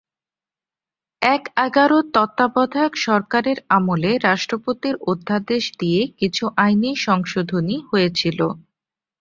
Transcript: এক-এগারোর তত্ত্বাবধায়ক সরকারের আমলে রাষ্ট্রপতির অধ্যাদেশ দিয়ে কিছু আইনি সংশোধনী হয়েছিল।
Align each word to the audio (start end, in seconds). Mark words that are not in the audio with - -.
এক-এগারোর 1.21 2.05
তত্ত্বাবধায়ক 2.15 2.93
সরকারের 3.05 3.57
আমলে 3.77 4.11
রাষ্ট্রপতির 4.27 4.95
অধ্যাদেশ 5.11 5.63
দিয়ে 5.79 6.01
কিছু 6.19 6.43
আইনি 6.57 6.91
সংশোধনী 7.05 7.77
হয়েছিল। 7.89 8.39